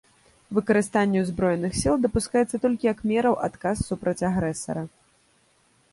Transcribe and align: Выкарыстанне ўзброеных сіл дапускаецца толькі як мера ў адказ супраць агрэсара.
Выкарыстанне 0.57 1.19
ўзброеных 1.23 1.71
сіл 1.81 1.95
дапускаецца 2.07 2.61
толькі 2.65 2.89
як 2.93 2.99
мера 3.11 3.29
ў 3.35 3.51
адказ 3.51 3.77
супраць 3.91 4.25
агрэсара. 4.31 4.83